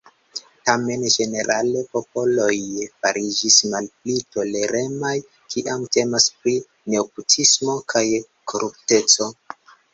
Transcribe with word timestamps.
Tamen 0.67 1.01
ĝenerale 1.15 1.83
popoloj 1.97 2.55
fariĝis 3.03 3.59
malpli 3.75 4.17
toleremaj, 4.37 5.13
kiam 5.55 5.87
temas 5.99 6.29
pri 6.41 6.57
nepotismo 6.97 7.79
kaj 7.97 8.07
korupteco. 8.55 9.33